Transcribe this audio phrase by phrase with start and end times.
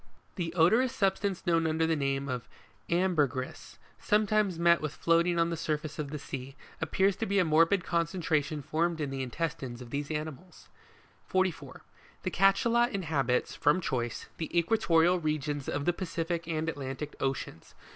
[0.35, 2.49] The odorous substance known under the name of
[2.89, 7.45] Jlmberyris, sometimes met with floating on the surface of the sea, appears to be a
[7.45, 10.69] morbid concretion formed in the intestines of these animals.
[11.27, 11.83] 44.
[12.23, 17.75] The Cachalot inhabits, from choice, the equatorial regions of the Pacific and Atlantic oceans.